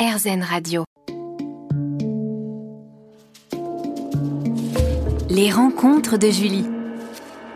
RZN 0.00 0.42
Radio. 0.42 0.84
Les 5.28 5.52
rencontres 5.52 6.16
de 6.16 6.30
Julie. 6.30 6.64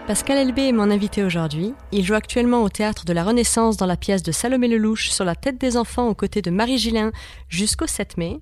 Pascal 0.06 0.36
Elbé 0.36 0.68
est 0.68 0.72
mon 0.72 0.90
invité 0.90 1.22
aujourd'hui. 1.22 1.72
Il 1.90 2.04
joue 2.04 2.12
actuellement 2.12 2.62
au 2.62 2.68
théâtre 2.68 3.06
de 3.06 3.14
la 3.14 3.24
Renaissance 3.24 3.78
dans 3.78 3.86
la 3.86 3.96
pièce 3.96 4.22
de 4.22 4.30
Salomé 4.30 4.68
Lelouch 4.68 5.08
sur 5.08 5.24
la 5.24 5.34
tête 5.34 5.58
des 5.58 5.78
enfants 5.78 6.06
aux 6.06 6.14
côtés 6.14 6.42
de 6.42 6.50
Marie 6.50 6.76
Gillin 6.76 7.12
jusqu'au 7.48 7.86
7 7.86 8.18
mai. 8.18 8.38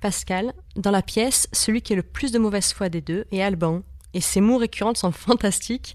Pascal, 0.00 0.54
dans 0.76 0.90
la 0.90 1.02
pièce, 1.02 1.46
celui 1.52 1.82
qui 1.82 1.92
est 1.92 1.96
le 1.96 2.02
plus 2.02 2.32
de 2.32 2.38
mauvaise 2.38 2.72
foi 2.72 2.88
des 2.88 3.02
deux 3.02 3.26
est 3.32 3.42
Alban, 3.42 3.82
et 4.14 4.22
ses 4.22 4.40
mots 4.40 4.56
récurrentes 4.56 4.96
sont 4.96 5.12
fantastiques. 5.12 5.94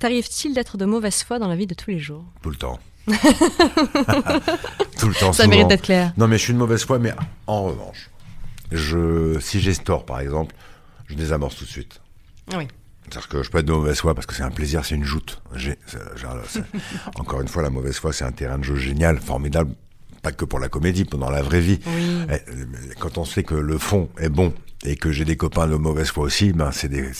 T'arrive-t-il 0.00 0.52
d'être 0.52 0.78
de 0.78 0.84
mauvaise 0.84 1.22
foi 1.22 1.38
dans 1.38 1.46
la 1.46 1.54
vie 1.54 1.68
de 1.68 1.74
tous 1.74 1.90
les 1.90 2.00
jours? 2.00 2.24
Tout 2.42 2.50
le 2.50 2.56
temps. 2.56 2.80
Tout 4.98 5.08
le 5.08 5.14
temps. 5.14 5.32
Ça 5.32 5.44
souvent. 5.44 5.48
mérite 5.48 5.68
d'être 5.68 5.82
clair. 5.82 6.12
Non, 6.16 6.28
mais 6.28 6.38
je 6.38 6.44
suis 6.44 6.52
de 6.52 6.58
mauvaise 6.58 6.84
foi, 6.84 6.98
mais 6.98 7.12
en 7.46 7.64
revanche, 7.64 8.10
je, 8.72 9.38
si 9.40 9.60
j'ai 9.60 9.74
tort, 9.76 10.04
par 10.06 10.20
exemple, 10.20 10.54
je 11.06 11.14
désamorce 11.14 11.56
tout 11.56 11.64
de 11.64 11.70
suite. 11.70 12.00
Oui. 12.56 12.66
C'est-à-dire 13.04 13.28
que 13.28 13.42
je 13.42 13.50
peux 13.50 13.58
être 13.58 13.66
de 13.66 13.72
mauvaise 13.72 14.00
foi 14.00 14.14
parce 14.14 14.26
que 14.26 14.34
c'est 14.34 14.42
un 14.42 14.50
plaisir, 14.50 14.84
c'est 14.84 14.94
une 14.94 15.04
joute. 15.04 15.42
Encore 17.16 17.40
une 17.42 17.48
fois, 17.48 17.62
la 17.62 17.70
mauvaise 17.70 17.96
foi, 17.98 18.12
c'est 18.12 18.24
un 18.24 18.32
terrain 18.32 18.58
de 18.58 18.64
jeu 18.64 18.76
génial, 18.76 19.18
formidable, 19.18 19.74
pas 20.24 20.32
que 20.32 20.44
pour 20.46 20.58
la 20.58 20.68
comédie, 20.68 21.04
dans 21.04 21.30
la 21.30 21.42
vraie 21.42 21.60
vie. 21.60 21.78
Oui. 21.86 22.26
Eh, 22.30 22.38
Quand 22.98 23.18
on 23.18 23.24
sait 23.24 23.44
que 23.44 23.54
le 23.54 23.78
fond 23.78 24.08
est 24.18 24.30
bon 24.30 24.52
et 24.86 24.96
que 24.96 25.12
j'ai 25.12 25.24
des 25.24 25.36
copains 25.36 25.66
de 25.66 25.76
mauvaise 25.76 26.08
foi 26.10 26.24
aussi, 26.24 26.52
ben 26.52 26.70
c'est 26.72 26.88
des, 26.88 27.10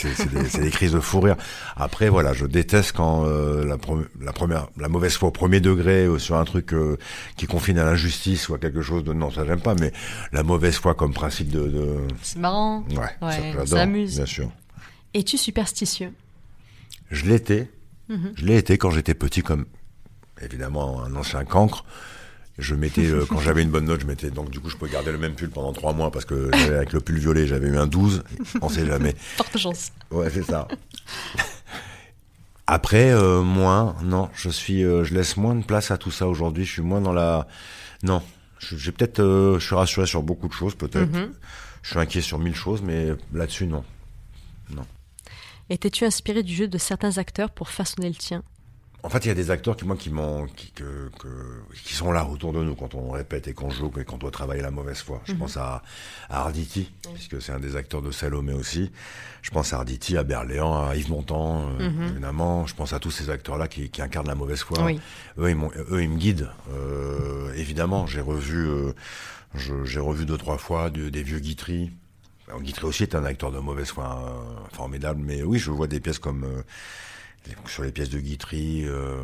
crises 0.70 0.92
de 0.92 1.00
fou 1.00 1.20
rire. 1.20 1.36
Après, 1.76 2.08
voilà, 2.08 2.32
je 2.32 2.46
déteste 2.46 2.92
quand 2.92 3.24
euh, 3.26 3.64
la, 3.64 4.32
première, 4.32 4.68
la 4.78 4.88
mauvaise 4.88 5.14
foi 5.14 5.28
au 5.28 5.32
premier 5.32 5.60
degré 5.60 6.06
euh, 6.06 6.18
sur 6.18 6.36
un 6.36 6.44
truc 6.44 6.72
euh, 6.72 6.96
qui 7.36 7.46
confine 7.46 7.78
à 7.78 7.84
l'injustice 7.84 8.48
ou 8.48 8.54
à 8.54 8.58
quelque 8.58 8.82
chose 8.82 9.04
de 9.04 9.12
non, 9.12 9.30
ça 9.30 9.44
j'aime 9.46 9.60
pas. 9.60 9.74
Mais 9.74 9.92
la 10.32 10.42
mauvaise 10.42 10.76
foi 10.76 10.94
comme 10.94 11.12
principe 11.12 11.48
de, 11.50 11.68
de... 11.68 11.96
C'est 12.22 12.38
marrant. 12.38 12.84
ouais, 12.90 13.26
Ouais, 13.28 13.54
ça, 13.66 13.66
s'amuse. 13.66 14.16
bien 14.16 14.26
sûr. 14.26 14.50
Es-tu 15.12 15.36
superstitieux? 15.38 16.12
Je 17.10 17.26
l'étais. 17.26 17.70
Mhm. 18.08 18.32
Je 18.36 18.44
l'ai 18.46 18.56
été 18.56 18.76
quand 18.78 18.90
j'étais 18.90 19.14
petit, 19.14 19.42
comme 19.42 19.66
évidemment 20.42 21.02
un 21.02 21.14
ancien 21.16 21.44
cancre. 21.44 21.84
Je 22.58 22.74
mettais, 22.76 23.06
euh, 23.06 23.26
quand 23.28 23.40
j'avais 23.40 23.62
une 23.62 23.70
bonne 23.70 23.86
note, 23.86 24.00
je 24.02 24.06
mettais, 24.06 24.30
donc 24.30 24.48
du 24.50 24.60
coup, 24.60 24.70
je 24.70 24.76
pouvais 24.76 24.90
garder 24.92 25.10
le 25.10 25.18
même 25.18 25.34
pull 25.34 25.50
pendant 25.50 25.72
trois 25.72 25.92
mois 25.92 26.12
parce 26.12 26.24
que 26.24 26.50
avec 26.72 26.92
le 26.92 27.00
pull 27.00 27.18
violet, 27.18 27.46
j'avais 27.48 27.66
eu 27.68 27.76
un 27.76 27.86
12. 27.88 28.22
On 28.62 28.68
sait 28.68 28.86
jamais. 28.86 29.14
Forte 29.36 29.58
chance. 29.58 29.90
Ouais, 30.12 30.30
c'est 30.30 30.44
ça. 30.44 30.68
Après, 32.66 33.10
euh, 33.10 33.42
moins, 33.42 33.96
non, 34.02 34.30
je 34.34 34.48
suis, 34.48 34.84
euh, 34.84 35.04
je 35.04 35.14
laisse 35.14 35.36
moins 35.36 35.54
de 35.54 35.64
place 35.64 35.90
à 35.90 35.98
tout 35.98 36.10
ça 36.10 36.26
aujourd'hui. 36.28 36.64
Je 36.64 36.72
suis 36.72 36.82
moins 36.82 37.00
dans 37.00 37.12
la, 37.12 37.46
non, 38.02 38.22
Je- 38.58 38.76
j'ai 38.76 38.92
peut-être, 38.92 39.20
euh, 39.20 39.58
je 39.58 39.66
suis 39.66 39.74
rassuré 39.74 40.06
sur 40.06 40.22
beaucoup 40.22 40.48
de 40.48 40.52
choses, 40.54 40.74
peut-être. 40.74 41.12
Mhm. 41.12 41.32
Je 41.82 41.90
suis 41.90 41.98
inquiet 41.98 42.22
sur 42.22 42.38
mille 42.38 42.54
choses, 42.54 42.80
mais 42.82 43.08
là-dessus, 43.34 43.66
non. 43.66 43.84
Étais-tu 45.70 46.04
inspiré 46.04 46.42
du 46.42 46.54
jeu 46.54 46.68
de 46.68 46.76
certains 46.78 47.16
acteurs 47.18 47.50
pour 47.50 47.68
façonner 47.70 48.08
le 48.08 48.14
tien? 48.14 48.42
En 49.04 49.10
fait, 49.10 49.24
il 49.26 49.28
y 49.28 49.30
a 49.30 49.34
des 49.34 49.50
acteurs 49.50 49.76
qui, 49.76 49.84
moi, 49.84 49.96
qui 49.96 50.08
m'ont, 50.08 50.46
qui, 50.46 50.70
que, 50.72 51.10
que- 51.20 51.62
qui 51.84 51.92
sont 51.94 52.10
là 52.10 52.24
autour 52.26 52.54
de 52.54 52.64
nous 52.64 52.74
quand 52.74 52.94
on 52.94 53.10
répète 53.10 53.46
et 53.48 53.52
qu'on 53.52 53.68
joue 53.68 53.92
et 54.00 54.04
qu'on 54.04 54.16
doit 54.16 54.30
travailler 54.30 54.62
la 54.62 54.70
mauvaise 54.70 54.98
foi. 55.02 55.20
Je 55.26 55.34
pense 55.34 55.58
à, 55.58 55.82
à 56.30 56.40
Arditi, 56.40 56.90
puisque 57.12 57.42
c'est 57.42 57.52
un 57.52 57.60
des 57.60 57.76
acteurs 57.76 58.00
de 58.00 58.10
Salomé 58.10 58.54
aussi. 58.54 58.90
Je 59.42 59.50
pense 59.50 59.74
à 59.74 59.76
Arditi, 59.76 60.16
à 60.16 60.24
Berléand, 60.24 60.88
à 60.88 60.96
Yves 60.96 61.10
Montand, 61.10 61.68
euh, 61.80 62.08
évidemment. 62.08 62.66
Je 62.66 62.74
pense 62.74 62.94
à 62.94 62.98
tous 62.98 63.10
ces 63.10 63.28
acteurs-là 63.28 63.68
qui, 63.68 63.90
qui 63.90 64.00
incarnent 64.00 64.26
la 64.26 64.34
mauvaise 64.34 64.60
foi. 64.62 64.82
Oui. 64.82 64.98
Eux, 65.38 65.50
ils, 65.50 65.56
m'ont- 65.56 65.70
eux, 65.90 66.02
ils 66.02 66.08
me 66.08 66.16
guident. 66.16 66.48
Euh, 66.72 67.52
évidemment, 67.56 68.06
j'ai 68.06 68.22
revu, 68.22 68.66
euh, 68.66 68.92
j'ai 69.84 70.00
revu 70.00 70.24
deux, 70.24 70.38
trois 70.38 70.56
fois 70.56 70.88
de- 70.88 71.10
des 71.10 71.22
vieux 71.22 71.40
Guitry. 71.40 71.90
Alors, 72.48 72.62
Guitry 72.62 72.86
aussi 72.86 73.02
est 73.02 73.14
un 73.14 73.24
acteur 73.24 73.52
de 73.52 73.58
mauvaise 73.58 73.88
foi 73.90 74.18
euh, 74.24 74.74
formidable, 74.74 75.20
mais 75.22 75.42
oui, 75.42 75.58
je 75.58 75.70
vois 75.70 75.88
des 75.88 76.00
pièces 76.00 76.18
comme 76.18 76.46
sur 77.66 77.82
les 77.82 77.92
pièces 77.92 78.10
de 78.10 78.18
Guitry. 78.18 78.84
euh, 78.86 79.22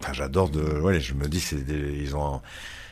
Enfin, 0.00 0.12
j'adore 0.12 0.50
de. 0.50 0.60
Ouais, 0.80 1.00
je 1.00 1.14
me 1.14 1.28
dis, 1.28 1.40
c'est 1.40 1.56
ils 1.58 2.14
ont, 2.16 2.42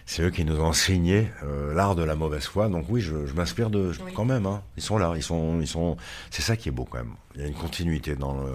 c'est 0.06 0.22
eux 0.22 0.30
qui 0.30 0.44
nous 0.44 0.58
ont 0.60 0.66
enseigné 0.66 1.30
euh, 1.42 1.74
l'art 1.74 1.94
de 1.94 2.02
la 2.02 2.14
mauvaise 2.14 2.44
foi. 2.44 2.68
Donc 2.68 2.86
oui, 2.88 3.00
je, 3.00 3.26
je 3.26 3.34
m'inspire 3.34 3.70
de, 3.70 3.92
je- 3.92 4.00
quand 4.14 4.24
même. 4.24 4.46
Hein, 4.46 4.62
ils 4.76 4.82
sont 4.82 4.96
là, 4.98 5.12
ils 5.16 5.22
sont, 5.22 5.60
ils 5.60 5.66
sont. 5.66 5.96
C'est 6.30 6.42
ça 6.42 6.56
qui 6.56 6.68
est 6.68 6.72
beau 6.72 6.84
quand 6.84 6.98
même. 6.98 7.14
Il 7.34 7.42
y 7.42 7.44
a 7.44 7.48
une 7.48 7.54
continuité 7.54 8.14
dans 8.16 8.34
le, 8.40 8.52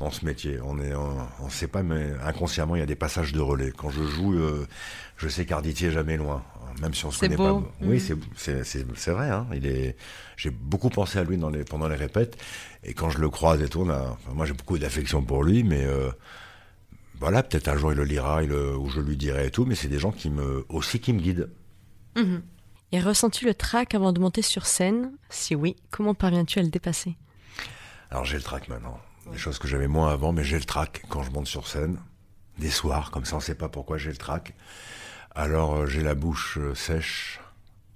dans 0.00 0.10
ce 0.10 0.24
métier. 0.24 0.58
On 0.64 0.80
est, 0.80 0.94
on, 0.94 1.16
on 1.40 1.48
sait 1.50 1.68
pas, 1.68 1.82
mais 1.82 2.12
inconsciemment, 2.24 2.74
il 2.74 2.80
y 2.80 2.82
a 2.82 2.86
des 2.86 2.96
passages 2.96 3.32
de 3.32 3.40
relais. 3.40 3.70
Quand 3.76 3.90
je 3.90 4.02
joue, 4.02 4.34
euh, 4.34 4.66
je 5.16 5.28
sais 5.28 5.44
qu'Arditi 5.46 5.86
est 5.86 5.92
jamais 5.92 6.16
loin, 6.16 6.42
même 6.80 6.94
si 6.94 7.04
on 7.04 7.10
se 7.10 7.20
connaît 7.20 7.36
beau. 7.36 7.60
pas. 7.60 7.70
Oui, 7.82 8.02
Mhm. 8.10 8.20
c'est, 8.36 9.10
vrai. 9.12 9.30
Hein, 9.30 9.46
il 9.54 9.66
est. 9.66 9.96
J'ai 10.36 10.50
beaucoup 10.50 10.90
pensé 10.90 11.18
à 11.18 11.24
lui 11.24 11.36
dans 11.36 11.50
les, 11.50 11.64
pendant 11.64 11.88
les 11.88 11.96
répètes, 11.96 12.36
et 12.82 12.94
quand 12.94 13.10
je 13.10 13.18
le 13.18 13.28
croise 13.30 13.62
et 13.62 13.68
tout, 13.68 13.80
on 13.82 13.90
a- 13.90 14.10
enfin, 14.10 14.32
moi 14.34 14.46
j'ai 14.46 14.52
beaucoup 14.54 14.78
d'affection 14.78 15.22
pour 15.22 15.44
lui, 15.44 15.62
mais. 15.64 15.84
euh, 15.84 16.10
voilà, 17.20 17.42
peut-être 17.42 17.68
un 17.68 17.76
jour 17.76 17.92
il 17.92 17.96
le 17.96 18.04
lira, 18.04 18.42
il 18.42 18.48
le- 18.50 18.76
ou 18.76 18.88
je 18.88 19.00
lui 19.00 19.16
dirai 19.16 19.46
et 19.46 19.50
tout, 19.50 19.64
mais 19.64 19.74
c'est 19.76 19.88
des 19.88 19.98
gens 20.00 20.10
qui 20.12 20.30
me, 20.30 20.66
aussi 20.68 20.98
qui 21.00 21.12
me 21.12 21.20
guident. 21.20 21.48
Et 22.92 23.00
ressens-tu 23.00 23.44
le 23.44 23.54
trac 23.54 23.94
avant 23.94 24.12
de 24.12 24.20
monter 24.20 24.42
sur 24.42 24.66
scène? 24.66 25.12
Si 25.30 25.54
oui, 25.54 25.74
comment 25.90 26.14
parviens-tu 26.14 26.58
à 26.58 26.62
le 26.62 26.68
dépasser? 26.68 27.16
Alors 28.10 28.24
j'ai 28.24 28.36
le 28.36 28.42
trac 28.42 28.68
maintenant. 28.68 29.00
Des 29.32 29.38
choses 29.38 29.58
que 29.58 29.66
j'avais 29.66 29.88
moins 29.88 30.12
avant, 30.12 30.32
mais 30.32 30.44
j'ai 30.44 30.58
le 30.58 30.64
trac 30.64 31.02
quand 31.08 31.22
je 31.22 31.30
monte 31.30 31.46
sur 31.46 31.66
scène. 31.66 31.98
Des 32.58 32.70
soirs, 32.70 33.10
comme 33.10 33.24
ça 33.24 33.36
on 33.36 33.40
sait 33.40 33.54
pas 33.56 33.68
pourquoi 33.68 33.96
j'ai 33.98 34.10
le 34.10 34.16
trac. 34.16 34.52
Alors 35.34 35.74
euh, 35.76 35.86
j'ai 35.86 36.02
la 36.02 36.14
bouche 36.14 36.58
euh, 36.60 36.74
sèche, 36.74 37.40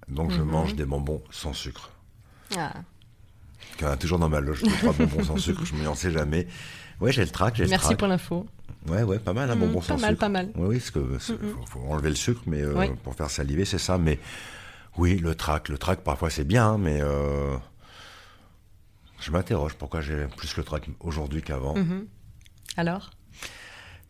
donc 0.09 0.33
je 0.33 0.43
mange 0.43 0.75
des 0.75 0.85
bonbons 0.85 1.23
sans 1.31 1.53
sucre. 1.53 1.91
ah. 2.57 2.73
Il 3.81 3.85
y 3.85 3.87
en 3.87 3.91
a 3.93 3.97
toujours 3.97 4.19
dans 4.19 4.29
ma 4.29 4.41
loge, 4.41 4.63
deux, 4.63 4.75
trois 4.77 4.93
bonbons 4.93 5.23
sans 5.23 5.37
sucre, 5.37 5.65
je 5.65 5.75
m'en 5.77 5.95
sais 5.95 6.11
jamais. 6.11 6.49
Ouais, 7.01 7.13
j'ai 7.13 7.23
le 7.25 7.31
trac, 7.31 7.55
j'ai 7.55 7.65
le 7.65 7.71
Merci 7.71 7.87
trac. 7.87 7.99
pour 7.99 8.09
l'info. 8.09 8.45
Ouais, 8.89 9.03
ouais, 9.05 9.21
pas 9.21 9.33
mal, 9.33 9.51
un 9.51 9.55
Mhm, 9.55 9.61
bonbon 9.61 9.81
pas 9.81 9.87
sans 9.87 9.99
mal, 9.99 10.11
sucre. 10.11 10.21
pas 10.21 10.29
mal. 10.29 10.51
Oui, 10.57 10.67
oui, 10.69 10.79
parce 10.79 10.91
que 10.91 11.19
c'est- 11.21 11.39
faut, 11.39 11.65
faut 11.67 11.81
enlever 11.89 12.09
le 12.11 12.17
sucre, 12.17 12.41
mais 12.47 12.61
euh, 12.63 12.75
Oui. 12.75 12.87
pour 13.05 13.15
faire 13.15 13.31
saliver, 13.31 13.65
c'est 13.65 13.79
ça. 13.79 13.99
Mais 13.99 14.19
oui, 14.97 15.19
le 15.19 15.35
trac, 15.37 15.69
le 15.69 15.79
trac, 15.79 16.01
parfois 16.01 16.31
c'est 16.31 16.45
bien, 16.45 16.67
hein, 16.71 16.79
mais 16.79 16.99
euh, 17.01 17.57
je 19.21 19.31
m'interroge 19.31 19.75
pourquoi 19.75 20.01
j'ai 20.01 20.27
plus 20.37 20.57
le 20.57 20.65
trac 20.65 20.89
aujourd'hui 21.01 21.43
qu'avant. 21.43 21.77
Mhm. 21.77 22.07
Alors? 22.77 23.11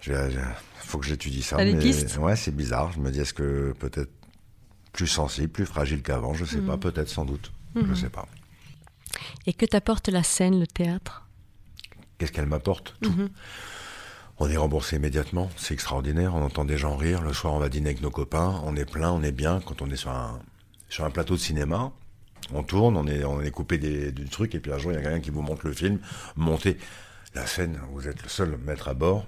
Il 0.06 0.40
faut 0.76 0.98
que 0.98 1.06
j'étudie 1.06 1.42
ça. 1.42 1.56
Mais 1.56 1.74
ouais, 2.18 2.36
c'est 2.36 2.54
bizarre. 2.54 2.92
Je 2.92 3.00
me 3.00 3.10
dis, 3.10 3.20
est-ce 3.20 3.34
que 3.34 3.72
peut-être 3.78 4.10
plus 4.92 5.06
sensible, 5.06 5.48
plus 5.48 5.66
fragile 5.66 6.02
qu'avant? 6.02 6.34
Je 6.34 6.44
sais 6.44 6.60
pas, 6.60 6.74
Mhm. 6.74 6.80
peut-être, 6.80 7.08
sans 7.08 7.24
doute. 7.24 7.52
Je 7.76 7.94
sais 7.94 8.08
pas. 8.08 8.26
Et 9.46 9.52
que 9.52 9.66
t'apporte 9.66 10.08
la 10.08 10.22
scène, 10.22 10.58
le 10.58 10.66
théâtre? 10.66 11.26
Qu'est-ce 12.18 12.32
qu'elle 12.32 12.46
m'apporte? 12.46 12.96
Tout. 13.02 13.10
Mhm. 13.10 13.28
On 14.40 14.48
est 14.48 14.56
remboursé 14.56 14.96
immédiatement, 14.96 15.50
c'est 15.56 15.74
extraordinaire. 15.74 16.34
On 16.34 16.42
entend 16.42 16.64
des 16.64 16.78
gens 16.78 16.96
rire. 16.96 17.22
Le 17.22 17.32
soir, 17.32 17.54
on 17.54 17.58
va 17.58 17.68
dîner 17.68 17.90
avec 17.90 18.02
nos 18.02 18.10
copains. 18.10 18.60
On 18.64 18.76
est 18.76 18.84
plein, 18.90 19.10
on 19.10 19.22
est 19.22 19.32
bien. 19.32 19.60
Quand 19.60 19.82
on 19.82 19.90
est 19.90 19.96
sur 19.96 20.10
un, 20.10 20.40
sur 20.88 21.04
un 21.04 21.10
plateau 21.10 21.34
de 21.34 21.40
cinéma, 21.40 21.90
on 22.54 22.62
tourne, 22.62 22.96
on 22.96 23.06
est, 23.08 23.24
on 23.24 23.40
est 23.40 23.50
coupé 23.50 23.78
des, 23.78 24.12
du 24.12 24.26
truc. 24.28 24.54
Et 24.54 24.60
puis 24.60 24.72
un 24.72 24.78
jour, 24.78 24.92
il 24.92 24.94
y 24.94 24.98
a 24.98 25.02
quelqu'un 25.02 25.20
qui 25.20 25.30
vous 25.30 25.42
montre 25.42 25.66
le 25.66 25.72
film. 25.72 25.98
Montez 26.36 26.78
la 27.34 27.46
scène, 27.46 27.80
vous 27.92 28.06
êtes 28.08 28.22
le 28.22 28.28
seul 28.28 28.56
maître 28.64 28.86
à 28.88 28.94
bord, 28.94 29.26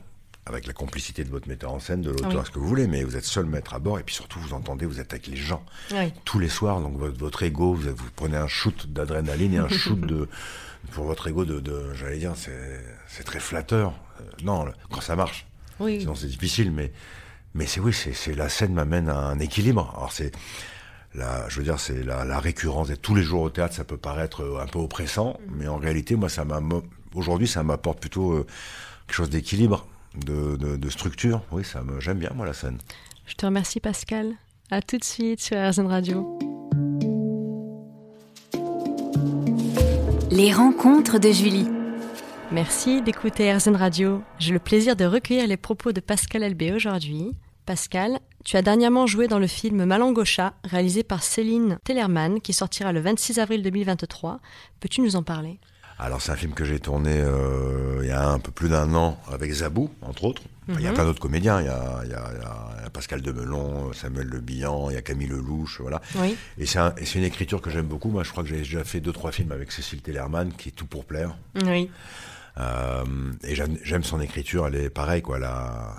avec 0.50 0.66
la 0.66 0.72
complicité 0.72 1.24
de 1.24 1.30
votre 1.30 1.48
metteur 1.48 1.72
en 1.72 1.80
scène, 1.80 2.02
de 2.02 2.10
l'auteur, 2.10 2.32
Oui. 2.34 2.40
ce 2.44 2.50
que 2.50 2.58
vous 2.58 2.66
voulez. 2.68 2.86
Mais 2.86 3.02
vous 3.04 3.16
êtes 3.16 3.24
seul 3.24 3.46
maître 3.46 3.74
à 3.74 3.78
bord. 3.78 3.98
Et 3.98 4.02
puis 4.02 4.14
surtout, 4.14 4.38
vous 4.40 4.52
entendez, 4.52 4.86
vous 4.86 5.00
êtes 5.00 5.12
avec 5.12 5.26
les 5.26 5.36
gens 5.36 5.64
Oui. 5.92 6.12
tous 6.24 6.38
les 6.38 6.48
soirs, 6.48 6.80
donc 6.80 6.96
votre, 6.98 7.18
votre 7.18 7.42
ego, 7.42 7.74
vous, 7.74 7.82
vous 7.94 8.10
prenez 8.16 8.36
un 8.36 8.48
shoot 8.48 8.86
d'adrénaline 8.86 9.54
et 9.54 9.58
un 9.58 9.68
shoot 9.82 10.00
de 10.00 10.28
pour 10.92 11.04
votre 11.04 11.26
ego 11.28 11.44
de, 11.44 11.60
de 11.60 11.92
j'allais 11.94 12.18
dire, 12.18 12.32
c'est 12.36 13.24
très 13.24 13.40
flatteur. 13.40 13.92
Euh, 14.20 14.24
non, 14.44 14.66
quand 14.90 15.00
ça 15.02 15.14
marche, 15.16 15.46
Oui. 15.78 16.00
sinon 16.00 16.14
c'est 16.14 16.26
difficile, 16.28 16.70
mais 16.72 16.92
mais 17.54 17.66
c'est 17.66 17.80
oui, 17.80 17.92
c'est 17.92 18.34
la 18.34 18.48
scène 18.48 18.72
m'amène 18.74 19.08
à 19.08 19.16
un 19.18 19.38
équilibre. 19.40 19.92
Alors 19.96 20.12
c'est 20.12 20.32
la, 21.14 21.48
je 21.48 21.56
veux 21.58 21.64
dire, 21.64 21.80
c'est 21.80 22.02
la, 22.04 22.24
la 22.24 22.38
récurrence 22.38 22.88
d'être 22.88 23.02
tous 23.02 23.14
les 23.16 23.22
jours 23.24 23.42
au 23.42 23.50
théâtre, 23.50 23.74
ça 23.74 23.84
peut 23.84 23.96
paraître 23.96 24.42
euh, 24.42 24.62
un 24.62 24.66
peu 24.66 24.78
oppressant, 24.78 25.38
mais 25.50 25.66
en 25.66 25.76
réalité, 25.76 26.14
moi, 26.14 26.28
ça 26.28 26.44
m'a 26.44 26.60
aujourd'hui, 27.14 27.48
ça 27.48 27.62
m'apporte 27.64 27.98
plutôt 28.00 28.32
euh, 28.32 28.46
quelque 29.08 29.16
chose 29.16 29.30
d'équilibre, 29.30 29.86
de, 30.16 30.56
de, 30.56 30.76
de 30.76 30.90
structure. 30.90 31.42
Oui, 31.52 31.64
ça 31.64 31.82
me, 31.82 32.00
j'aime 32.00 32.18
bien 32.18 32.30
moi 32.34 32.46
la 32.46 32.52
scène. 32.52 32.78
Je 33.26 33.34
te 33.34 33.46
remercie 33.46 33.80
Pascal. 33.80 34.34
À 34.70 34.82
tout 34.82 34.98
de 34.98 35.04
suite 35.04 35.40
sur 35.40 35.56
RZN 35.56 35.86
Radio. 35.86 36.38
Les 40.30 40.52
rencontres 40.52 41.18
de 41.18 41.30
Julie. 41.30 41.68
Merci 42.52 43.02
d'écouter 43.02 43.52
RZN 43.52 43.76
Radio. 43.76 44.22
J'ai 44.38 44.52
le 44.52 44.58
plaisir 44.58 44.96
de 44.96 45.04
recueillir 45.04 45.46
les 45.46 45.56
propos 45.56 45.92
de 45.92 46.00
Pascal 46.00 46.42
Elbé 46.42 46.72
aujourd'hui. 46.72 47.32
Pascal, 47.66 48.18
tu 48.44 48.56
as 48.56 48.62
dernièrement 48.62 49.06
joué 49.06 49.28
dans 49.28 49.38
le 49.38 49.46
film 49.46 49.84
Malangocha, 49.84 50.54
réalisé 50.64 51.04
par 51.04 51.22
Céline 51.22 51.78
Tellerman, 51.84 52.40
qui 52.40 52.52
sortira 52.52 52.92
le 52.92 53.00
26 53.00 53.38
avril 53.38 53.62
2023. 53.62 54.40
Peux-tu 54.80 55.00
nous 55.02 55.14
en 55.14 55.22
parler? 55.22 55.60
Alors 56.02 56.22
c'est 56.22 56.32
un 56.32 56.36
film 56.36 56.54
que 56.54 56.64
j'ai 56.64 56.80
tourné 56.80 57.12
euh, 57.20 57.98
il 58.02 58.08
y 58.08 58.10
a 58.12 58.26
un 58.26 58.38
peu 58.38 58.50
plus 58.50 58.70
d'un 58.70 58.94
an 58.94 59.20
avec 59.30 59.52
Zabou, 59.52 59.90
entre 60.00 60.24
autres. 60.24 60.42
Il 60.68 60.80
y 60.80 60.86
a 60.86 60.90
Mhm. 60.90 60.94
plein 60.94 61.04
d'autres 61.04 61.20
comédiens. 61.20 61.60
Il 61.60 61.66
y 61.66 61.68
a, 61.68 62.00
il 62.04 62.10
y 62.10 62.14
a- 62.14 62.30
il 62.34 62.82
y 62.82 62.86
a 62.86 62.90
Pascal 62.90 63.20
Demelon, 63.20 63.92
Samuel 63.92 64.28
Le 64.28 64.40
Bihan, 64.40 64.88
il 64.90 64.94
y 64.94 64.96
a 64.96 65.02
Camille 65.02 65.26
Lelouch, 65.28 65.80
voilà. 65.80 66.00
Oui. 66.16 66.36
Et 66.58 66.64
c'est 66.64 66.78
un- 66.78 66.94
une 67.16 67.24
écriture 67.24 67.60
que 67.60 67.68
j'aime 67.70 67.86
beaucoup. 67.86 68.08
Moi, 68.08 68.22
je 68.24 68.30
crois 68.30 68.42
que 68.44 68.48
j'ai 68.48 68.58
déjà 68.58 68.82
fait 68.84 69.00
deux 69.00 69.12
trois 69.12 69.30
films 69.32 69.52
avec 69.52 69.72
Cécile 69.72 70.00
Tellerman, 70.00 70.52
qui 70.54 70.70
est 70.70 70.72
tout 70.72 70.86
pour 70.86 71.04
plaire. 71.04 71.36
Oui. 71.66 71.90
Euh, 72.58 73.04
et 73.44 73.54
j'aime 73.54 74.04
son 74.04 74.20
écriture. 74.20 74.66
Elle 74.68 74.76
est 74.76 74.90
pareille, 74.90 75.22
quoi. 75.22 75.36
Elle 75.36 75.44
a, 75.44 75.96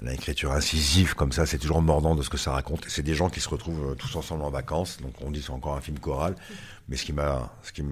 elle 0.00 0.08
a 0.08 0.10
une 0.10 0.16
écriture 0.16 0.52
incisive 0.52 1.14
comme 1.14 1.32
ça. 1.32 1.46
C'est 1.46 1.58
toujours 1.58 1.80
mordant 1.80 2.14
de 2.14 2.22
ce 2.22 2.28
que 2.28 2.38
ça 2.38 2.52
raconte. 2.52 2.84
C'est 2.88 3.02
des 3.02 3.14
gens 3.14 3.30
qui 3.30 3.40
se 3.40 3.48
retrouvent 3.48 3.92
euh, 3.92 3.94
tous 3.94 4.14
ensemble 4.16 4.42
en 4.42 4.50
vacances. 4.50 4.98
Donc 5.00 5.14
on 5.22 5.30
dit 5.30 5.42
c'est 5.42 5.50
encore 5.52 5.76
un 5.76 5.80
film 5.80 5.98
choral. 5.98 6.34
Mais 6.88 6.96
ce 6.96 7.04
qui 7.04 7.12
m'a, 7.12 7.52
ce 7.62 7.72
qui 7.72 7.82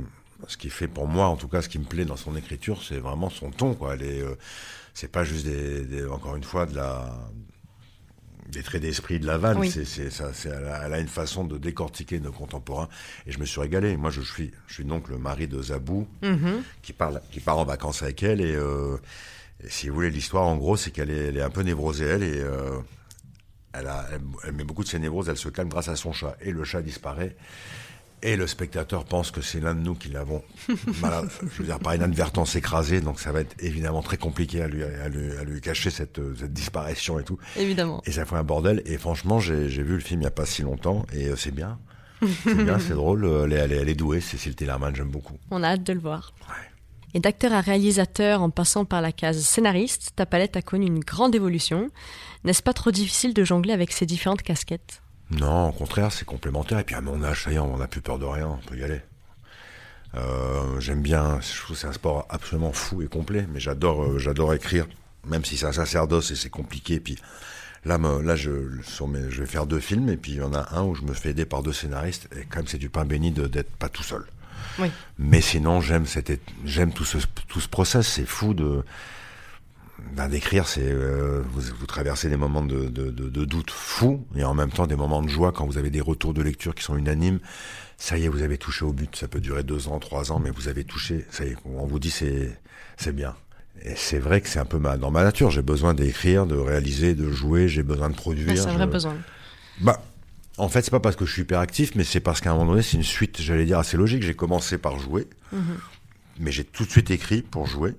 ce 0.48 0.56
qui 0.56 0.70
fait 0.70 0.88
pour 0.88 1.06
moi, 1.06 1.26
en 1.26 1.36
tout 1.36 1.48
cas, 1.48 1.62
ce 1.62 1.68
qui 1.68 1.78
me 1.78 1.84
plaît 1.84 2.04
dans 2.04 2.16
son 2.16 2.36
écriture, 2.36 2.82
c'est 2.82 2.98
vraiment 2.98 3.30
son 3.30 3.50
ton, 3.50 3.74
quoi. 3.74 3.94
Elle 3.94 4.02
est, 4.02 4.20
euh, 4.22 4.34
c'est 4.94 5.10
pas 5.10 5.24
juste 5.24 5.44
des, 5.46 5.84
des- 5.84 6.06
encore 6.06 6.36
une 6.36 6.44
fois 6.44 6.66
de 6.66 6.74
la 6.76 7.14
des 8.48 8.64
traits 8.64 8.82
d'esprit 8.82 9.20
de 9.20 9.26
la 9.26 9.38
vanne, 9.38 9.58
Oui. 9.58 9.70
c'est, 9.70 9.84
c'est, 9.84 10.10
ça, 10.10 10.32
c'est, 10.34 10.48
elle, 10.48 10.64
a, 10.66 10.84
elle 10.86 10.92
a 10.94 10.98
une 10.98 11.06
façon 11.06 11.44
de 11.44 11.56
décortiquer 11.56 12.18
nos 12.18 12.32
contemporains, 12.32 12.88
et 13.26 13.30
je 13.30 13.38
me 13.38 13.44
suis 13.44 13.60
régalé. 13.60 13.96
Moi, 13.96 14.10
je 14.10 14.22
suis, 14.22 14.50
je 14.66 14.74
suis 14.74 14.84
donc 14.84 15.08
le 15.08 15.18
mari 15.18 15.46
de 15.46 15.62
Zabou, 15.62 16.08
Mhm. 16.22 16.62
qui 16.82 16.92
part, 16.92 17.12
qui 17.30 17.38
part 17.38 17.58
en 17.58 17.64
vacances 17.64 18.02
avec 18.02 18.24
elle, 18.24 18.40
et, 18.40 18.56
euh, 18.56 18.96
et 19.62 19.68
si 19.68 19.88
vous 19.88 19.94
voulez, 19.94 20.10
l'histoire, 20.10 20.46
en 20.48 20.56
gros, 20.56 20.76
c'est 20.76 20.90
qu'elle 20.90 21.10
est, 21.10 21.28
elle 21.28 21.36
est 21.36 21.42
un 21.42 21.50
peu 21.50 21.60
névrosée, 21.62 22.06
elle, 22.06 22.24
et 22.24 22.40
euh, 22.40 22.80
elle, 23.72 23.86
a, 23.86 24.06
elle, 24.12 24.20
elle 24.42 24.52
met 24.54 24.64
beaucoup 24.64 24.82
de 24.82 24.88
ses 24.88 24.98
névroses, 24.98 25.28
elle 25.28 25.36
se 25.36 25.48
calme 25.48 25.68
grâce 25.68 25.86
à 25.86 25.94
son 25.94 26.12
chat, 26.12 26.36
et 26.40 26.50
le 26.50 26.64
chat 26.64 26.82
disparaît. 26.82 27.36
Et 28.22 28.36
le 28.36 28.46
spectateur 28.46 29.04
pense 29.06 29.30
que 29.30 29.40
c'est 29.40 29.60
l'un 29.60 29.74
de 29.74 29.80
nous 29.80 29.94
qui 29.94 30.08
l'avons, 30.10 30.42
je 30.68 30.74
veux 31.58 31.64
dire, 31.64 31.78
par 31.78 31.94
inadvertance 31.94 32.54
écrasé, 32.54 33.00
donc 33.00 33.18
ça 33.18 33.32
va 33.32 33.40
être 33.40 33.56
évidemment 33.62 34.02
très 34.02 34.18
compliqué 34.18 34.60
à 34.60 34.68
lui, 34.68 34.82
à 34.84 35.08
lui, 35.08 35.32
à 35.38 35.44
lui 35.44 35.60
cacher 35.62 35.88
cette, 35.90 36.18
euh, 36.18 36.34
cette 36.38 36.52
disparition 36.52 37.18
et 37.18 37.24
tout. 37.24 37.38
Évidemment. 37.56 38.02
Et 38.04 38.12
ça 38.12 38.26
fait 38.26 38.36
un 38.36 38.44
bordel. 38.44 38.82
Et 38.84 38.98
franchement, 38.98 39.40
j'ai 39.40 39.66
vu 39.68 39.94
le 39.94 40.00
film 40.00 40.20
il 40.20 40.24
n'y 40.24 40.26
a 40.26 40.30
pas 40.30 40.44
si 40.44 40.60
longtemps. 40.62 41.06
Et 41.14 41.28
euh, 41.28 41.36
c'est 41.36 41.50
bien. 41.54 41.78
C'est 42.44 42.54
bien, 42.64 42.78
c'est 42.78 42.92
drôle. 42.94 43.24
euh, 43.24 43.44
Elle 43.46 43.52
est, 43.54 43.56
elle 43.56 43.72
est- 43.72 43.76
elle 43.76 43.88
est 43.88 43.94
douée. 43.94 44.20
Cécile 44.20 44.54
Tellerman, 44.54 44.94
j'aime 44.94 45.08
beaucoup. 45.10 45.38
On 45.50 45.62
a 45.62 45.68
hâte 45.68 45.82
de 45.84 45.92
le 45.94 46.00
voir. 46.00 46.34
Ouais. 46.48 46.54
Et 47.14 47.20
d'acteur 47.20 47.54
à 47.54 47.60
réalisateur 47.62 48.42
en 48.42 48.50
passant 48.50 48.84
par 48.84 49.00
la 49.00 49.12
case 49.12 49.40
scénariste, 49.42 50.10
ta 50.14 50.26
palette 50.26 50.56
a 50.56 50.62
connu 50.62 50.86
une 50.86 51.00
grande 51.00 51.34
évolution. 51.34 51.90
N'est-ce 52.44 52.62
pas 52.62 52.74
trop 52.74 52.90
difficile 52.90 53.32
de 53.32 53.42
jongler 53.44 53.72
avec 53.72 53.92
ces 53.92 54.04
différentes 54.06 54.42
casquettes? 54.42 55.00
Non, 55.30 55.68
au 55.68 55.72
contraire, 55.72 56.10
c'est 56.12 56.24
complémentaire. 56.24 56.78
Et 56.78 56.84
puis 56.84 56.94
à 56.94 57.00
mon 57.00 57.22
âge, 57.22 57.44
ça 57.44 57.52
y 57.52 57.54
est, 57.54 57.58
on 57.58 57.76
n'a 57.78 57.86
plus 57.86 58.00
peur 58.00 58.18
de 58.18 58.24
rien. 58.24 58.48
On 58.48 58.66
peut 58.68 58.76
y 58.76 58.82
aller. 58.84 59.00
Euh, 60.16 60.80
j'aime 60.80 61.02
bien. 61.02 61.38
Je 61.40 61.58
trouve 61.62 61.76
que 61.76 61.80
c'est 61.80 61.86
un 61.86 61.92
sport 61.92 62.26
absolument 62.30 62.72
fou 62.72 63.02
et 63.02 63.06
complet. 63.08 63.46
Mais 63.52 63.60
j'adore, 63.60 64.02
euh, 64.02 64.18
j'adore 64.18 64.54
écrire, 64.54 64.86
même 65.26 65.44
si 65.44 65.56
c'est 65.56 65.66
un 65.66 65.72
sacerdoce 65.72 66.30
et 66.32 66.36
c'est 66.36 66.50
compliqué. 66.50 66.98
Puis 66.98 67.16
là, 67.84 67.96
me- 67.98 68.20
là, 68.22 68.34
je, 68.34 68.80
sur 68.82 69.06
mes- 69.06 69.30
je 69.30 69.40
vais 69.42 69.46
faire 69.46 69.66
deux 69.66 69.78
films. 69.80 70.08
Et 70.08 70.16
puis 70.16 70.32
il 70.32 70.38
y 70.38 70.42
en 70.42 70.52
a 70.52 70.74
un 70.74 70.82
où 70.82 70.94
je 70.94 71.02
me 71.02 71.14
fais 71.14 71.30
aider 71.30 71.44
par 71.46 71.62
deux 71.62 71.72
scénaristes. 71.72 72.28
Et 72.36 72.44
quand 72.44 72.56
même, 72.58 72.66
c'est 72.66 72.78
du 72.78 72.90
pain 72.90 73.04
béni 73.04 73.30
de- 73.30 73.46
d'être 73.46 73.70
pas 73.76 73.88
tout 73.88 74.02
seul. 74.02 74.24
Oui. 74.80 74.90
Mais 75.18 75.40
sinon, 75.40 75.80
j'aime 75.80 76.06
cette, 76.06 76.40
j'aime 76.64 76.92
tout 76.92 77.04
ce, 77.04 77.18
tout 77.48 77.60
ce 77.60 77.68
process. 77.68 78.06
C'est 78.08 78.26
fou 78.26 78.52
de, 78.52 78.82
ben, 80.14 80.28
d'écrire. 80.28 80.66
C'est, 80.68 80.82
euh, 80.84 81.42
vous, 81.52 81.62
vous 81.78 81.86
traversez 81.86 82.28
des 82.28 82.36
moments 82.36 82.62
de, 82.62 82.86
de, 82.88 83.10
de, 83.10 83.28
de 83.28 83.44
doute 83.44 83.70
fous 83.70 84.24
et 84.36 84.44
en 84.44 84.54
même 84.54 84.70
temps 84.70 84.86
des 84.86 84.96
moments 84.96 85.22
de 85.22 85.28
joie 85.28 85.52
quand 85.52 85.66
vous 85.66 85.78
avez 85.78 85.90
des 85.90 86.00
retours 86.00 86.34
de 86.34 86.42
lecture 86.42 86.74
qui 86.74 86.82
sont 86.84 86.96
unanimes. 86.96 87.38
Ça 87.96 88.16
y 88.18 88.24
est, 88.24 88.28
vous 88.28 88.42
avez 88.42 88.56
touché 88.58 88.84
au 88.84 88.92
but. 88.92 89.14
Ça 89.16 89.28
peut 89.28 89.40
durer 89.40 89.62
deux 89.62 89.88
ans, 89.88 89.98
trois 89.98 90.32
ans, 90.32 90.38
mais 90.38 90.50
vous 90.50 90.68
avez 90.68 90.84
touché. 90.84 91.26
Ça 91.30 91.44
y 91.44 91.48
est, 91.50 91.56
on 91.64 91.86
vous 91.86 91.98
dit 91.98 92.10
c'est, 92.10 92.58
c'est 92.96 93.14
bien. 93.14 93.34
Et 93.82 93.94
c'est 93.96 94.18
vrai 94.18 94.40
que 94.40 94.48
c'est 94.48 94.58
un 94.58 94.64
peu 94.64 94.78
ma, 94.78 94.96
dans 94.96 95.10
ma 95.10 95.22
nature. 95.22 95.50
J'ai 95.50 95.62
besoin 95.62 95.94
d'écrire, 95.94 96.46
de 96.46 96.56
réaliser, 96.56 97.14
de 97.14 97.30
jouer. 97.30 97.68
J'ai 97.68 97.82
besoin 97.82 98.10
de 98.10 98.14
produire. 98.16 98.48
C'est 98.56 98.66
un 98.66 98.70
Je- 98.72 98.74
vrai 98.76 98.86
besoin. 98.86 99.14
bah, 99.80 100.02
en 100.58 100.68
fait, 100.68 100.82
c'est 100.82 100.90
pas 100.90 101.00
parce 101.00 101.16
que 101.16 101.24
je 101.24 101.32
suis 101.32 101.42
hyper 101.42 101.60
actif, 101.60 101.94
mais 101.94 102.04
c'est 102.04 102.20
parce 102.20 102.40
qu'à 102.42 102.50
un 102.50 102.54
moment 102.56 102.72
donné, 102.72 102.82
c'est 102.82 102.96
une 102.98 103.02
suite, 103.02 103.40
j'allais 103.40 103.64
dire, 103.64 103.78
assez 103.78 103.96
logique. 103.96 104.22
J'ai 104.22 104.34
commencé 104.34 104.76
par 104.76 104.98
jouer, 104.98 105.26
mais 106.38 106.52
j'ai 106.52 106.64
tout 106.64 106.84
de 106.84 106.90
suite 106.90 107.10
écrit 107.10 107.40
pour 107.42 107.66
jouer, 107.66 107.94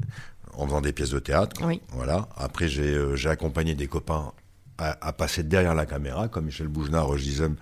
en 0.61 0.67
faisant 0.67 0.81
des 0.81 0.93
pièces 0.93 1.09
de 1.09 1.19
théâtre. 1.19 1.61
Oui. 1.65 1.81
Voilà. 1.89 2.29
Après, 2.37 2.67
j'ai 2.67 2.93
euh, 2.93 3.15
j'ai 3.15 3.29
accompagné 3.29 3.75
des 3.75 3.87
copains 3.87 4.31
à, 4.77 5.07
à 5.07 5.13
passer 5.13 5.43
derrière 5.43 5.75
la 5.75 5.85
caméra, 5.85 6.27
comme 6.27 6.45
Michel 6.45 6.67
Bougenat, 6.67 7.01
Roche 7.01 7.21
Dizem, 7.23 7.55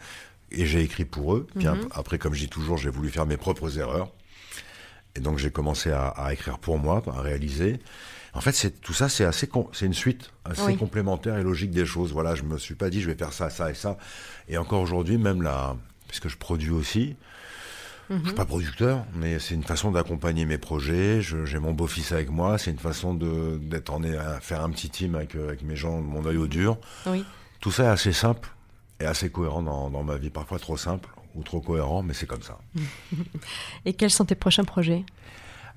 et 0.52 0.66
j'ai 0.66 0.82
écrit 0.82 1.06
pour 1.06 1.36
eux. 1.36 1.48
Puis 1.58 1.68
ap- 1.68 1.78
après, 1.92 2.18
comme 2.18 2.34
je 2.34 2.40
dis 2.42 2.50
toujours, 2.50 2.78
j'ai 2.78 2.90
voulu 2.90 3.10
faire 3.10 3.26
mes 3.26 3.38
propres 3.38 3.78
erreurs. 3.80 4.12
Et 5.16 5.22
donc, 5.22 5.38
j'ai 5.40 5.50
commencé 5.52 5.92
à, 5.92 6.08
à 6.10 6.34
écrire 6.34 6.60
pour 6.60 6.78
moi, 6.78 7.02
à 7.08 7.22
réaliser. 7.22 7.80
En 8.34 8.42
fait, 8.42 8.52
c'est 8.52 8.80
tout 8.80 8.94
ça, 8.94 9.10
c'est 9.10 9.26
assez, 9.26 9.50
c'est 9.74 9.86
une 9.88 9.94
suite 9.94 10.32
assez 10.46 10.62
Oui. 10.62 10.78
complémentaire 10.78 11.38
et 11.38 11.44
logique 11.44 11.72
des 11.72 11.86
choses. 11.86 12.14
Voilà, 12.14 12.36
je 12.36 12.44
me 12.44 12.58
suis 12.60 12.76
pas 12.76 12.90
dit, 12.92 13.02
je 13.02 13.10
vais 13.10 13.16
faire 13.16 13.34
ça, 13.34 13.50
ça 13.50 13.72
et 13.72 13.74
ça. 13.74 13.98
Et 14.48 14.58
encore 14.58 14.82
aujourd'hui, 14.82 15.18
même 15.18 15.42
là, 15.42 15.76
puisque 16.08 16.28
je 16.30 16.38
produis 16.38 16.70
aussi, 16.70 17.16
je 18.10 18.26
suis 18.26 18.34
pas 18.36 18.46
producteur, 18.46 19.06
mais 19.16 19.38
c'est 19.40 19.54
une 19.54 19.64
façon 19.64 19.92
d'accompagner 19.92 20.46
mes 20.46 20.58
projets. 20.58 21.22
Je- 21.22 21.46
J'ai 21.46 21.60
mon 21.60 21.72
beau-fils 21.74 22.12
avec 22.12 22.30
moi. 22.30 22.58
C'est 22.58 22.72
une 22.72 22.80
façon 22.80 23.14
d'être 23.14 23.92
en 23.92 24.04
à 24.04 24.40
faire 24.40 24.64
un 24.64 24.70
petit 24.72 24.90
team 24.90 25.16
avec, 25.16 25.36
avec 25.36 25.62
mes 25.64 25.76
gens, 25.76 26.02
mon 26.02 26.26
œil 26.26 26.38
au 26.38 26.48
dur. 26.48 26.78
Oui. 27.06 27.24
Tout 27.60 27.72
ça 27.72 27.84
est 27.84 27.88
assez 27.88 28.14
simple 28.14 28.50
et 29.00 29.06
assez 29.06 29.30
cohérent 29.30 29.62
dans, 29.62 29.90
dans 29.90 30.04
ma 30.04 30.18
vie. 30.18 30.30
Parfois 30.30 30.60
trop 30.60 30.78
simple 30.78 31.10
ou 31.36 31.44
trop 31.44 31.62
cohérent, 31.62 32.02
mais 32.02 32.14
c'est 32.14 32.26
comme 32.26 32.42
ça. 32.42 32.58
Et 33.86 33.94
quels 33.94 34.10
sont 34.12 34.26
tes 34.26 34.36
prochains 34.36 34.64
projets? 34.64 35.06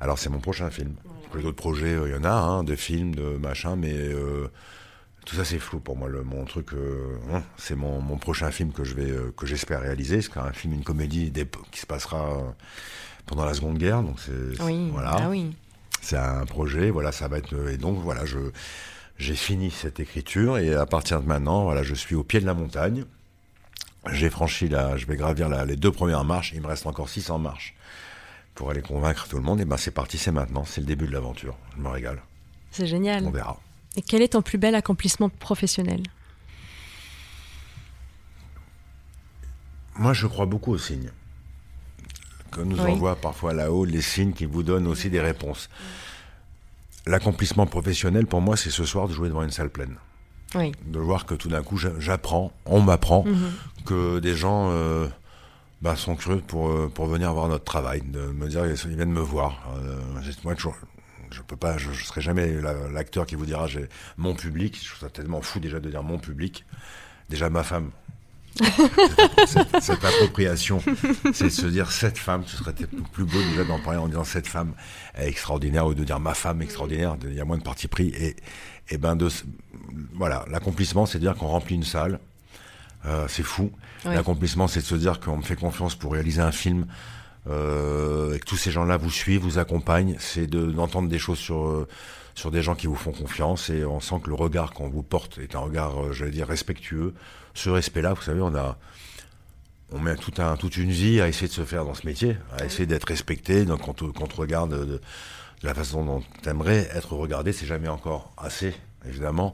Alors 0.01 0.19
c'est 0.19 0.31
mon 0.31 0.39
prochain 0.41 0.71
film. 0.71 0.95
Les 1.35 1.45
autres 1.45 1.57
projets, 1.57 1.95
euh, 1.95 2.09
il 2.09 2.13
y 2.15 2.19
en 2.19 2.25
a, 2.25 2.31
hein, 2.33 2.65
de 2.65 2.75
films, 2.77 3.15
de 3.15 3.37
machin, 3.39 3.77
mais 3.77 3.93
euh, 3.95 4.49
tout 5.25 5.37
ça 5.37 5.45
c'est 5.45 5.59
flou 5.59 5.79
pour 5.81 5.97
moi. 5.97 6.09
Le, 6.09 6.23
mon 6.23 6.45
truc, 6.45 6.73
euh, 6.75 7.17
hein, 7.33 7.43
c'est 7.57 7.77
mon, 7.77 8.01
mon 8.01 8.17
prochain 8.17 8.51
film 8.51 8.73
que 8.73 8.85
je 8.85 8.95
vais, 8.95 9.11
euh, 9.11 9.33
que 9.37 9.47
j'espère 9.47 9.81
réaliser. 9.81 10.21
C'est 10.23 10.37
un 10.39 10.53
film, 10.53 10.73
une 10.75 10.85
comédie 10.85 11.33
qui 11.71 11.81
se 11.81 11.87
passera 11.87 12.39
euh, 12.39 12.43
pendant 13.27 13.45
la 13.45 13.55
Seconde 13.55 13.79
Guerre. 13.79 14.03
Donc 14.03 14.19
c'est 14.21 14.63
Oui. 14.63 14.89
voilà. 14.93 15.17
Ah 15.21 15.29
oui. 15.31 15.55
C'est 16.01 16.17
un 16.17 16.45
projet, 16.47 16.91
voilà, 16.91 17.13
ça 17.13 17.29
va 17.29 17.39
être. 17.39 17.69
Et 17.71 17.77
donc 17.77 17.99
voilà, 17.99 18.25
je 18.25 18.39
j'ai 19.19 19.35
fini 19.37 19.71
cette 19.71 20.01
écriture 20.01 20.59
et 20.59 20.75
à 20.75 20.87
partir 20.87 21.21
de 21.21 21.29
maintenant, 21.29 21.63
voilà, 21.65 21.83
je 21.85 21.95
suis 21.95 22.17
au 22.17 22.25
pied 22.25 22.41
de 22.41 22.47
la 22.47 22.55
montagne. 22.55 23.05
J'ai 24.11 24.31
franchi 24.31 24.69
la, 24.69 24.97
je 24.97 25.07
vais 25.07 25.15
gravir 25.17 25.49
la- 25.49 25.65
les 25.65 25.77
deux 25.77 25.93
premières 25.93 26.25
marches. 26.25 26.51
Il 26.55 26.61
me 26.61 26.67
reste 26.67 26.87
encore 26.87 27.09
600 27.09 27.39
marches 27.39 27.77
pour 28.57 28.71
aller 28.71 28.83
convaincre 28.83 29.29
tout 29.29 29.37
le 29.37 29.43
monde. 29.45 29.61
Et 29.61 29.65
ben 29.65 29.77
c'est 29.77 29.93
parti, 29.93 30.19
c'est 30.19 30.33
maintenant, 30.33 30.65
c'est 30.65 30.81
le 30.81 30.89
début 30.89 31.07
de 31.07 31.13
l'aventure. 31.13 31.57
Je 31.77 31.83
me 31.83 31.89
régale, 31.89 32.21
C'est 32.73 32.87
génial. 32.87 33.25
on 33.25 33.31
verra. 33.31 33.61
Et 33.97 34.03
quel 34.03 34.23
est 34.23 34.29
ton 34.29 34.43
plus 34.43 34.59
bel 34.59 34.75
accomplissement 34.75 35.29
professionnel? 35.29 36.03
Moi, 39.97 40.13
je 40.13 40.27
crois 40.27 40.47
beaucoup 40.47 40.73
aux 40.73 40.79
signes. 40.79 41.11
Qu'on 42.51 42.65
nous 42.65 42.81
Oui. 42.83 42.91
envoie 42.93 43.17
parfois 43.17 43.53
là-haut 43.53 43.85
les 43.85 44.01
signes 44.03 44.33
qui 44.33 44.47
vous 44.47 44.63
donnent 44.63 44.87
aussi 44.87 45.11
des 45.11 45.21
réponses. 45.21 45.69
L'accomplissement 47.07 47.67
professionnel, 47.67 48.27
pour 48.27 48.41
moi, 48.41 48.57
c'est 48.57 48.71
ce 48.71 48.85
soir 48.85 49.09
de 49.09 49.13
jouer 49.13 49.29
devant 49.29 49.43
une 49.43 49.51
salle 49.51 49.71
pleine. 49.71 49.97
Oui. 50.55 50.73
de 50.85 50.99
voir 50.99 51.25
que 51.25 51.33
tout 51.35 51.49
d'un 51.49 51.63
coup 51.63 51.79
j'a- 51.79 51.99
j'apprends, 51.99 52.53
on 52.67 52.83
m'apprend 52.83 53.25
que 53.87 54.19
des 54.19 54.35
gens 54.37 54.69
euh, 54.71 55.09
bah, 55.81 55.97
sont 55.97 56.15
curieux 56.15 56.43
pour, 56.47 56.69
euh, 56.69 56.91
pour 56.95 57.07
venir 57.07 57.33
voir 57.33 57.49
notre 57.49 57.65
travail, 57.65 58.03
de 58.03 58.21
me 58.21 58.47
dire 58.51 58.67
ils 58.67 58.75
viennent 58.95 59.11
me 59.13 59.23
voir. 59.23 59.67
Euh, 59.79 59.99
moi 60.45 60.55
toujours, 60.55 60.77
je 61.33 61.43
peux 61.43 61.57
pas, 61.57 61.79
je, 61.79 61.91
je 61.93 62.05
serai 62.05 62.21
jamais 62.21 62.61
la- 62.61 62.89
l'acteur 62.91 63.27
qui 63.27 63.35
vous 63.35 63.47
dira 63.47 63.67
j'ai 63.67 63.89
mon 64.17 64.35
public. 64.35 64.79
Je 64.83 64.89
trouve 64.89 65.01
ça 65.01 65.11
tellement 65.11 65.41
fou 65.43 65.59
déjà 65.61 65.81
de 65.81 65.91
dire 65.91 66.03
mon 66.03 66.19
public. 66.19 66.65
Déjà 67.31 67.51
ma 67.51 67.63
femme. 67.63 67.91
cette, 69.47 70.05
appropriation, 70.05 70.83
c'est 71.33 71.45
de 71.45 71.49
se 71.49 71.67
dire 71.67 71.91
cette 71.91 72.19
femme, 72.19 72.45
ce 72.47 72.57
serait 72.59 72.75
plus 73.13 73.25
beau 73.25 73.39
déjà 73.51 73.65
d'en 73.65 73.79
parler 73.81 73.99
en 73.99 74.09
disant 74.09 74.25
cette 74.25 74.47
femme 74.47 74.75
est 75.15 75.27
extraordinaire 75.27 75.87
ou 75.87 75.95
de 75.95 76.05
dire 76.05 76.21
ma 76.21 76.35
femme 76.35 76.61
extraordinaire, 76.61 77.17
il 77.25 77.33
y 77.35 77.41
a 77.41 77.47
moins 77.47 77.57
de 77.57 77.63
parti 77.63 77.89
pris 77.89 78.09
et, 78.09 78.37
et 78.91 78.99
ben 78.99 79.17
de 79.17 79.29
voilà 80.15 80.45
l'accomplissement 80.51 81.07
c'est 81.07 81.17
de 81.19 81.25
dire 81.25 81.35
qu'on 81.37 81.49
remplit 81.49 81.77
une 81.77 81.85
salle, 81.85 82.19
Euh, 83.07 83.27
c'est 83.29 83.43
fou. 83.43 83.73
L'accomplissement 84.05 84.69
c'est 84.69 84.81
de 84.81 84.85
se 84.87 84.95
dire 84.97 85.19
qu'on 85.19 85.39
me 85.39 85.43
fait 85.43 85.57
confiance 85.57 85.95
pour 85.97 86.13
réaliser 86.13 86.43
un 86.43 86.53
film 86.53 86.87
euh, 87.49 88.35
et 88.35 88.39
que 88.39 88.45
tous 88.45 88.57
ces 88.57 88.71
gens-là 88.71 88.97
vous 88.97 89.11
suivent, 89.11 89.41
vous 89.43 89.59
accompagnent, 89.59 90.17
c'est 90.19 90.47
de- 90.47 90.67
d'entendre 90.71 91.09
des 91.09 91.19
choses 91.19 91.39
sur 91.39 91.67
euh, 91.67 91.89
sur 92.35 92.51
des 92.51 92.63
gens 92.63 92.75
qui 92.75 92.87
vous 92.87 92.95
font 92.97 93.13
confiance 93.13 93.69
et 93.69 93.85
on 93.85 94.01
sent 94.01 94.17
que 94.25 94.29
le 94.31 94.35
regard 94.35 94.73
qu'on 94.73 94.89
vous 94.89 95.03
porte 95.03 95.37
est 95.39 95.55
un 95.55 95.59
regard, 95.59 96.03
euh, 96.03 96.13
j'allais 96.13 96.31
dire, 96.31 96.49
respectueux. 96.49 97.13
Ce 97.53 97.69
respect-là, 97.69 98.15
vous 98.15 98.23
savez, 98.23 98.41
on 98.41 98.55
a, 98.55 98.79
on 99.93 99.99
met 99.99 100.17
tout 100.17 100.33
un, 100.39 100.57
toute 100.57 100.79
une 100.79 100.91
vie 100.93 101.21
à 101.21 101.29
essayer 101.29 101.49
de 101.49 101.53
se 101.53 101.65
faire 101.65 101.85
dans 101.85 101.93
ce 101.95 102.07
métier, 102.07 102.39
à 102.59 102.65
essayer 102.65 102.87
d'être 102.87 103.05
respecté. 103.07 103.67
Donc, 103.67 103.83
quand, 103.85 104.01
on- 104.01 104.13
quand 104.13 104.25
on 104.25 104.27
te 104.29 104.37
regarde 104.37 104.71
de, 104.71 104.85
de 104.87 105.01
la 105.63 105.75
façon 105.75 106.05
dont 106.07 106.23
tu 106.43 106.49
aimerais 106.49 106.89
être 106.95 107.13
regardé, 107.13 107.53
c'est 107.53 107.67
jamais 107.67 107.89
encore 107.89 108.33
assez, 108.39 108.73
évidemment. 109.07 109.53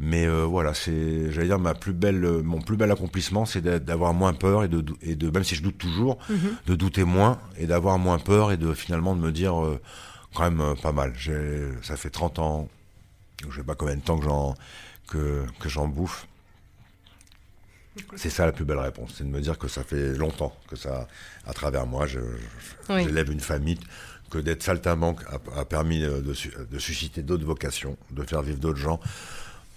Mais 0.00 0.26
euh, 0.26 0.44
voilà, 0.44 0.74
c'est, 0.74 1.30
j'allais 1.30 1.46
dire, 1.46 1.58
ma 1.60 1.74
plus 1.74 1.92
belle, 1.92 2.24
euh, 2.24 2.42
mon 2.42 2.60
plus 2.60 2.76
bel 2.76 2.90
accomplissement, 2.90 3.46
c'est 3.46 3.62
d'avoir 3.62 4.12
moins 4.12 4.32
peur 4.32 4.64
et 4.64 4.68
de, 4.68 4.84
et 5.02 5.14
de, 5.14 5.30
même 5.30 5.44
si 5.44 5.54
je 5.54 5.62
doute 5.62 5.78
toujours, 5.78 6.18
Mhm. 6.28 6.56
de 6.66 6.74
douter 6.74 7.04
moins 7.04 7.40
et 7.58 7.66
d'avoir 7.66 7.98
moins 7.98 8.18
peur 8.18 8.50
et 8.50 8.56
de 8.56 8.74
finalement 8.74 9.14
de 9.14 9.20
me 9.20 9.30
dire 9.30 9.62
euh, 9.64 9.80
quand 10.34 10.42
même 10.44 10.60
euh, 10.60 10.74
pas 10.74 10.90
mal. 10.92 11.12
J'ai, 11.16 11.68
ça 11.82 11.96
fait 11.96 12.10
30 12.10 12.40
ans, 12.40 12.68
je 13.48 13.56
sais 13.56 13.62
pas 13.64 13.76
combien 13.76 13.94
de 13.96 14.00
temps 14.00 14.18
que 14.18 14.24
j'en, 14.24 14.54
que, 15.08 15.44
que 15.60 15.68
j'en 15.68 15.86
bouffe. 15.86 16.26
C'est 18.16 18.30
ça 18.30 18.44
la 18.46 18.50
plus 18.52 18.64
belle 18.64 18.80
réponse, 18.80 19.14
c'est 19.16 19.24
de 19.24 19.28
me 19.28 19.40
dire 19.40 19.56
que 19.56 19.68
ça 19.68 19.84
fait 19.84 20.14
longtemps 20.16 20.52
que 20.68 20.74
ça, 20.74 21.06
à 21.46 21.52
travers 21.52 21.86
moi, 21.86 22.06
je, 22.06 22.18
je- 22.18 22.92
Oui. 22.92 23.04
j'élève 23.04 23.30
une 23.30 23.38
famille, 23.40 23.78
que 24.30 24.38
d'être 24.38 24.64
saltimbanque 24.64 25.20
a, 25.28 25.60
a 25.60 25.64
permis 25.64 26.00
de 26.00 26.78
susciter 26.80 27.22
d'autres 27.22 27.44
vocations, 27.46 27.96
de 28.10 28.24
faire 28.24 28.42
vivre 28.42 28.58
d'autres 28.58 28.80
gens. 28.80 28.98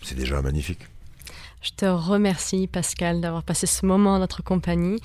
C'est 0.02 0.16
déjà 0.16 0.42
magnifique. 0.42 0.88
Je 1.62 1.72
te 1.72 1.86
remercie, 1.86 2.68
Pascal, 2.68 3.20
d'avoir 3.20 3.44
passé 3.44 3.66
ce 3.66 3.86
moment 3.86 4.16
en 4.16 4.20
notre 4.20 4.44
compagnie. 4.44 5.00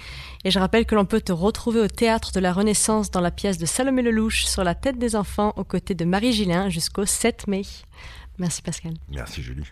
Et 0.44 0.50
je 0.50 0.58
rappelle 0.58 0.84
que 0.87 0.94
l'on 0.94 1.06
peut 1.06 1.20
te 1.20 1.32
retrouver 1.32 1.80
au 1.80 1.88
Théâtre 1.88 2.30
de 2.32 2.40
la 2.40 2.52
Renaissance 2.52 3.11
dans 3.11 3.20
la 3.20 3.30
pièce 3.30 3.58
de 3.58 3.66
Salomé 3.66 4.02
Lelouch 4.02 4.44
sur 4.44 4.62
la 4.62 4.75
tête 4.75 4.99
des 4.99 5.16
enfants 5.16 5.54
aux 5.56 5.64
côtés 5.64 5.94
de 5.94 6.04
Marie 6.04 6.32
Gillin 6.32 6.68
jusqu'au 6.68 7.06
7 7.06 7.49
mai. 7.49 7.62
Merci, 8.38 8.62
Pascal. 8.62 8.94
Merci 9.08 9.42
Julie. 9.42 9.64